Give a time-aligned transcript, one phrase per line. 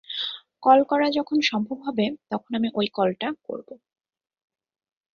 [0.63, 3.69] Call করা যখন সম্ভব হবে তখন আমি ওই কলটা করব।